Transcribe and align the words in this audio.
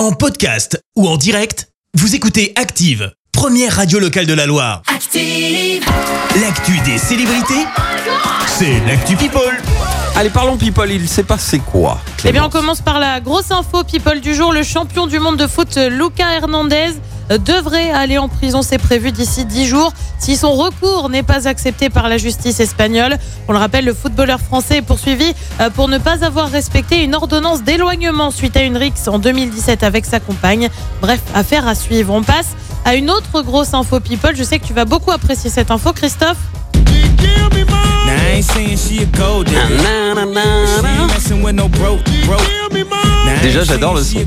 En 0.00 0.12
podcast 0.12 0.82
ou 0.96 1.06
en 1.06 1.18
direct, 1.18 1.68
vous 1.92 2.14
écoutez 2.14 2.54
Active, 2.56 3.12
première 3.32 3.76
radio 3.76 3.98
locale 3.98 4.24
de 4.24 4.32
la 4.32 4.46
Loire. 4.46 4.80
Active. 4.86 5.84
L'actu 6.40 6.72
des 6.86 6.96
célébrités, 6.96 7.66
c'est 8.46 8.80
l'actu 8.86 9.14
People. 9.16 9.60
Allez, 10.16 10.30
parlons 10.30 10.56
people, 10.56 10.90
il 10.90 11.06
s'est 11.06 11.22
passé 11.22 11.58
quoi 11.58 12.00
Eh 12.24 12.32
bien, 12.32 12.46
on 12.46 12.48
commence 12.48 12.80
par 12.80 12.98
la 12.98 13.20
grosse 13.20 13.50
info 13.50 13.84
people 13.84 14.22
du 14.22 14.34
jour. 14.34 14.54
Le 14.54 14.62
champion 14.62 15.06
du 15.06 15.18
monde 15.18 15.36
de 15.36 15.46
foot, 15.46 15.76
Luca 15.76 16.32
Hernandez, 16.32 16.94
devrait 17.38 17.90
aller 17.90 18.18
en 18.18 18.28
prison. 18.28 18.62
C'est 18.62 18.78
prévu 18.78 19.12
d'ici 19.12 19.44
10 19.44 19.66
jours 19.66 19.92
si 20.18 20.36
son 20.36 20.52
recours 20.52 21.08
n'est 21.08 21.22
pas 21.22 21.48
accepté 21.48 21.90
par 21.90 22.08
la 22.08 22.18
justice 22.18 22.60
espagnole. 22.60 23.16
On 23.48 23.52
le 23.52 23.58
rappelle, 23.58 23.84
le 23.84 23.94
footballeur 23.94 24.40
français 24.40 24.78
est 24.78 24.82
poursuivi 24.82 25.32
euh, 25.60 25.70
pour 25.70 25.88
ne 25.88 25.98
pas 25.98 26.24
avoir 26.24 26.50
respecté 26.50 27.02
une 27.02 27.14
ordonnance 27.14 27.62
d'éloignement 27.62 28.30
suite 28.30 28.56
à 28.56 28.62
une 28.62 28.76
rixe 28.76 29.08
en 29.08 29.18
2017 29.18 29.82
avec 29.82 30.04
sa 30.04 30.20
compagne. 30.20 30.68
Bref, 31.00 31.20
affaire 31.34 31.66
à 31.66 31.74
suivre. 31.74 32.12
On 32.12 32.22
passe 32.22 32.48
à 32.84 32.94
une 32.94 33.10
autre 33.10 33.42
grosse 33.42 33.74
info 33.74 34.00
people. 34.00 34.34
Je 34.34 34.42
sais 34.42 34.58
que 34.58 34.66
tu 34.66 34.72
vas 34.72 34.84
beaucoup 34.84 35.10
apprécier 35.10 35.50
cette 35.50 35.70
info, 35.70 35.92
Christophe. 35.92 36.38
Déjà, 43.42 43.64
j'adore 43.64 43.94
le 43.94 44.02
son. 44.02 44.18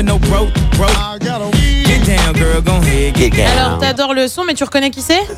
with 0.00 0.06
no 0.06 0.18
broke, 0.30 0.54
broke. 0.76 0.96
I 0.96 1.18
got 1.18 1.42
a 1.42 1.69
Alors, 3.58 3.78
t'adores 3.78 4.14
le 4.14 4.28
son, 4.28 4.44
mais 4.44 4.54
tu 4.54 4.64
reconnais 4.64 4.90
qui 4.90 5.02
c'est 5.02 5.20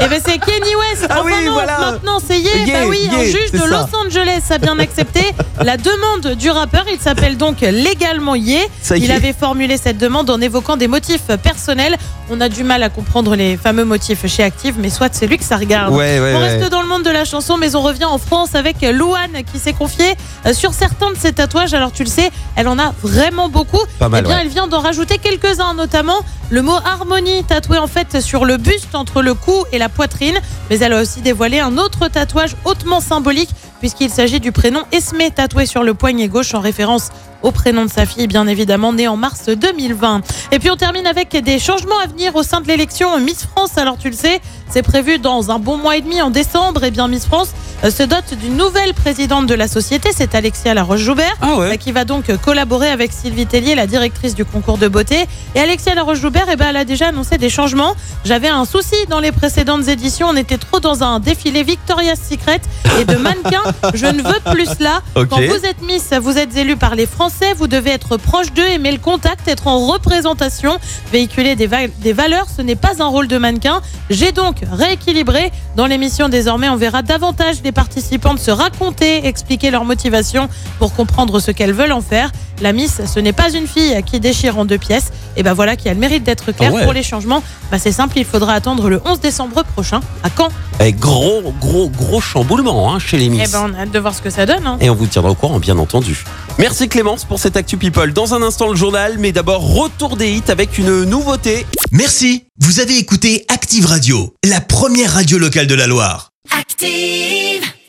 Eh 0.00 0.06
ben 0.06 0.20
c'est 0.24 0.38
Kenny 0.38 0.74
West. 0.76 1.06
Ah 1.10 1.16
Enfin 1.20 1.22
oui, 1.24 1.44
non, 1.44 1.52
voilà. 1.54 1.78
maintenant 1.92 2.18
c'est 2.24 2.38
Ye. 2.38 2.48
Ye, 2.66 2.72
bah 2.72 2.78
oui, 2.86 3.08
un 3.12 3.24
juge 3.24 3.50
de 3.52 3.58
ça. 3.58 3.66
Los 3.66 3.96
Angeles 4.06 4.42
a 4.50 4.58
bien 4.58 4.78
accepté 4.78 5.20
la 5.60 5.76
demande 5.76 6.36
du 6.36 6.50
rappeur. 6.50 6.84
Il 6.92 7.00
s'appelle 7.00 7.36
donc 7.36 7.60
légalement 7.62 8.36
Ye. 8.36 8.60
Ça 8.80 8.96
y 8.96 9.00
Il 9.02 9.10
avait 9.10 9.32
formulé 9.32 9.76
cette 9.76 9.98
demande 9.98 10.30
en 10.30 10.40
évoquant 10.40 10.76
des 10.76 10.86
motifs 10.88 11.26
personnels. 11.42 11.96
On 12.30 12.40
a 12.40 12.48
du 12.48 12.62
mal 12.62 12.82
à 12.82 12.90
comprendre 12.90 13.34
les 13.34 13.56
fameux 13.56 13.84
motifs 13.84 14.26
chez 14.26 14.44
Active, 14.44 14.74
mais 14.78 14.90
soit 14.90 15.08
c'est 15.14 15.26
lui 15.26 15.38
que 15.38 15.44
ça 15.44 15.56
regarde. 15.56 15.92
Ouais, 15.94 16.20
ouais, 16.20 16.34
on 16.36 16.40
ouais. 16.42 16.48
reste 16.58 16.70
dans 16.70 16.82
le 16.82 16.88
monde 16.88 17.02
de 17.02 17.10
la 17.10 17.24
chanson, 17.24 17.56
mais 17.56 17.74
on 17.74 17.80
revient 17.80 18.04
en 18.04 18.18
France 18.18 18.54
avec 18.54 18.76
Louane 18.82 19.42
qui 19.50 19.58
s'est 19.58 19.72
confiée 19.72 20.14
euh, 20.46 20.52
sur 20.52 20.74
certains 20.74 21.10
de 21.10 21.16
ses 21.16 21.32
tatouages. 21.32 21.72
Alors 21.74 21.90
tu 21.90 22.04
le 22.04 22.10
sais, 22.10 22.30
elle 22.54 22.68
en 22.68 22.78
a 22.78 22.92
vraiment 23.02 23.48
beaucoup. 23.48 23.80
Pas 23.98 24.08
mal, 24.10 24.20
Eh 24.24 24.28
bien, 24.28 24.36
ouais. 24.36 24.42
elle 24.42 24.48
vient 24.48 24.68
d'en 24.68 24.80
rajouter 24.80 25.18
quelques-uns, 25.18 25.57
notamment 25.74 26.20
le 26.50 26.62
mot 26.62 26.76
harmonie 26.84 27.44
tatoué 27.44 27.78
en 27.78 27.86
fait 27.86 28.20
sur 28.20 28.44
le 28.44 28.56
buste 28.56 28.94
entre 28.94 29.22
le 29.22 29.34
cou 29.34 29.64
et 29.72 29.78
la 29.78 29.88
poitrine. 29.88 30.38
Mais 30.70 30.78
elle 30.78 30.92
a 30.92 31.00
aussi 31.00 31.20
dévoilé 31.20 31.58
un 31.60 31.78
autre 31.78 32.08
tatouage 32.08 32.56
hautement 32.64 33.00
symbolique 33.00 33.50
puisqu'il 33.80 34.10
s'agit 34.10 34.40
du 34.40 34.52
prénom 34.52 34.80
Esme 34.92 35.18
tatoué 35.34 35.66
sur 35.66 35.82
le 35.82 35.94
poignet 35.94 36.28
gauche 36.28 36.54
en 36.54 36.60
référence 36.60 37.08
au 37.42 37.52
prénom 37.52 37.84
de 37.84 37.90
sa 37.90 38.04
fille, 38.04 38.26
bien 38.26 38.48
évidemment, 38.48 38.92
née 38.92 39.06
en 39.06 39.16
mars 39.16 39.48
2020. 39.48 40.22
Et 40.50 40.58
puis 40.58 40.70
on 40.70 40.76
termine 40.76 41.06
avec 41.06 41.36
des 41.36 41.58
changements 41.60 41.98
à 42.02 42.06
venir 42.08 42.34
au 42.34 42.42
sein 42.42 42.60
de 42.60 42.66
l'élection 42.66 43.16
Miss 43.20 43.44
France. 43.46 43.78
Alors 43.78 43.96
tu 43.96 44.10
le 44.10 44.16
sais, 44.16 44.40
c'est 44.68 44.82
prévu 44.82 45.18
dans 45.18 45.52
un 45.52 45.60
bon 45.60 45.76
mois 45.76 45.96
et 45.96 46.00
demi 46.00 46.20
en 46.20 46.30
décembre. 46.30 46.82
Et 46.82 46.90
bien 46.90 47.06
Miss 47.06 47.26
France 47.26 47.50
euh, 47.84 47.92
se 47.92 48.02
dote 48.02 48.34
d'une 48.40 48.56
nouvelle 48.56 48.92
présidente 48.92 49.46
de 49.46 49.54
la 49.54 49.68
société, 49.68 50.10
c'est 50.12 50.34
Alexia 50.34 50.74
Laroche-Joubert. 50.74 51.36
Ah 51.40 51.50
Euh, 51.52 51.70
ouais 51.70 51.78
qui 51.78 51.92
va 51.92 52.04
donc 52.04 52.24
collaborer 52.44 52.88
avec 52.90 53.12
Sylvie 53.12 53.46
Tellier, 53.46 53.76
la 53.76 53.86
directrice 53.86 54.34
du 54.34 54.44
concours 54.44 54.78
de 54.78 54.88
beauté. 54.88 55.26
Et 55.54 55.60
Alexia 55.60 55.94
Laroche-Joubert, 55.94 56.46
eh 56.52 56.56
ben, 56.56 56.66
elle 56.70 56.76
a 56.76 56.84
déjà 56.84 57.08
annoncé 57.08 57.38
des 57.38 57.50
changements. 57.50 57.94
J'avais 58.24 58.48
un 58.48 58.64
souci 58.64 58.96
dans 59.08 59.20
les 59.20 59.30
précédentes 59.30 59.86
éditions. 59.86 60.26
On 60.28 60.36
était 60.36 60.58
trop 60.58 60.80
dans 60.80 61.04
un 61.04 61.20
défilé 61.20 61.62
Victoria's 61.62 62.18
Secret 62.28 62.60
et 63.00 63.04
de 63.04 63.14
mannequins. 63.16 63.62
Je 63.94 64.06
ne 64.06 64.22
veux 64.22 64.40
plus 64.52 64.66
cela. 64.66 65.02
Quand 65.14 65.40
vous 65.40 65.64
êtes 65.66 65.82
Miss, 65.82 66.10
vous 66.20 66.36
êtes 66.38 66.56
élu 66.56 66.76
par 66.76 66.94
les 66.94 67.06
Français. 67.06 67.54
Vous 67.56 67.66
devez 67.66 67.90
être 67.90 68.16
proche 68.16 68.52
d'eux, 68.52 68.66
aimer 68.66 68.92
le 68.92 68.98
contact, 68.98 69.46
être 69.48 69.66
en 69.66 69.86
représentation, 69.86 70.78
véhiculer 71.12 71.56
des, 71.56 71.66
va- 71.66 71.86
des 72.00 72.12
valeurs. 72.12 72.46
Ce 72.54 72.62
n'est 72.62 72.76
pas 72.76 73.00
un 73.02 73.06
rôle 73.06 73.28
de 73.28 73.38
mannequin. 73.38 73.80
J'ai 74.10 74.32
donc 74.32 74.56
rééquilibré. 74.72 75.52
Dans 75.76 75.86
l'émission, 75.86 76.28
désormais, 76.28 76.68
on 76.68 76.76
verra 76.76 77.02
davantage 77.02 77.56
les 77.62 77.72
participantes 77.72 78.38
se 78.38 78.50
raconter, 78.50 79.26
expliquer 79.26 79.70
leur 79.70 79.84
motivation 79.84 80.48
pour 80.78 80.94
comprendre 80.94 81.40
ce 81.40 81.50
qu'elles 81.50 81.72
veulent 81.72 81.92
en 81.92 82.00
faire. 82.00 82.30
La 82.60 82.72
Miss, 82.72 83.00
ce 83.06 83.20
n'est 83.20 83.32
pas 83.32 83.52
une 83.52 83.66
fille 83.68 84.02
qui 84.04 84.18
déchire 84.18 84.58
en 84.58 84.64
deux 84.64 84.78
pièces. 84.78 85.12
Et 85.36 85.44
ben 85.44 85.52
voilà 85.54 85.76
qui 85.76 85.88
a 85.88 85.94
le 85.94 86.00
mérite 86.00 86.24
d'être 86.24 86.50
claire 86.50 86.70
Ah 86.72 86.76
ouais. 86.76 86.84
pour 86.84 86.92
les 86.92 87.04
changements. 87.04 87.42
Bah 87.70 87.78
c'est 87.78 87.92
simple, 87.92 88.18
il 88.18 88.24
faudra 88.24 88.54
attendre 88.54 88.88
le 88.90 89.00
11 89.04 89.20
décembre 89.20 89.62
prochain 89.62 90.00
à 90.24 90.28
Caen. 90.36 90.48
Eh, 90.80 90.92
Gros, 90.92 91.54
gros, 91.60 91.88
gros 91.88 92.20
chamboulement 92.20 92.92
hein, 92.92 92.98
chez 92.98 93.16
les 93.18 93.28
Miss. 93.28 93.42
Ben 93.58 93.70
on 93.72 93.78
a 93.78 93.82
hâte 93.82 93.90
de 93.90 93.98
voir 93.98 94.14
ce 94.14 94.22
que 94.22 94.30
ça 94.30 94.46
donne. 94.46 94.66
hein. 94.66 94.78
Et 94.80 94.90
on 94.90 94.94
vous 94.94 95.06
tiendra 95.06 95.30
au 95.30 95.34
courant, 95.34 95.58
bien 95.58 95.78
entendu. 95.78 96.24
Merci 96.58 96.88
Clémence 96.88 97.24
pour 97.24 97.38
cette 97.38 97.56
Actu 97.56 97.76
People. 97.76 98.12
Dans 98.12 98.34
un 98.34 98.42
instant, 98.42 98.68
le 98.68 98.76
journal, 98.76 99.16
mais 99.18 99.32
d'abord, 99.32 99.62
retour 99.74 100.16
des 100.16 100.30
hits 100.32 100.42
avec 100.48 100.78
une 100.78 101.04
nouveauté. 101.04 101.66
Merci, 101.92 102.44
vous 102.60 102.80
avez 102.80 102.96
écouté 102.98 103.44
Active 103.48 103.86
Radio, 103.86 104.34
la 104.44 104.60
première 104.60 105.12
radio 105.14 105.38
locale 105.38 105.66
de 105.66 105.74
la 105.74 105.86
Loire. 105.86 106.30
Active. 106.58 107.68